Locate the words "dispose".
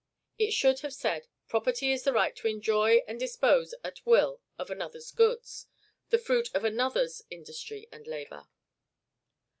3.19-3.75